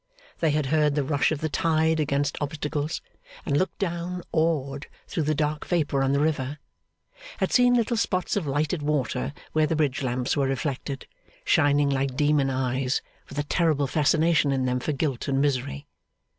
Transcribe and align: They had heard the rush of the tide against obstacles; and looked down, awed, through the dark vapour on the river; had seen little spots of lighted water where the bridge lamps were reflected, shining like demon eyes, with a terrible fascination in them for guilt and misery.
They 0.39 0.49
had 0.49 0.65
heard 0.73 0.95
the 0.95 1.03
rush 1.03 1.31
of 1.31 1.41
the 1.41 1.47
tide 1.47 1.99
against 1.99 2.35
obstacles; 2.41 3.03
and 3.45 3.55
looked 3.55 3.77
down, 3.77 4.23
awed, 4.31 4.87
through 5.05 5.21
the 5.21 5.35
dark 5.35 5.63
vapour 5.67 6.01
on 6.01 6.11
the 6.11 6.19
river; 6.19 6.57
had 7.37 7.51
seen 7.53 7.75
little 7.75 7.97
spots 7.97 8.35
of 8.35 8.47
lighted 8.47 8.81
water 8.81 9.31
where 9.51 9.67
the 9.67 9.75
bridge 9.75 10.01
lamps 10.01 10.35
were 10.35 10.47
reflected, 10.47 11.05
shining 11.45 11.91
like 11.91 12.15
demon 12.15 12.49
eyes, 12.49 13.03
with 13.29 13.37
a 13.37 13.43
terrible 13.43 13.85
fascination 13.85 14.51
in 14.51 14.65
them 14.65 14.79
for 14.79 14.91
guilt 14.91 15.27
and 15.27 15.39
misery. 15.39 15.85